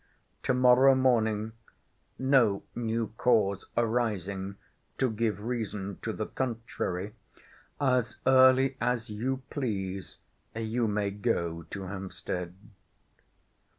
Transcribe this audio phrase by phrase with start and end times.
[0.41, 1.51] —To morrow morning
[2.17, 4.55] (no new cause arising
[4.97, 7.13] to give reason to the contrary)
[7.79, 10.17] as early as you please
[10.55, 12.55] you may go to Hampstead.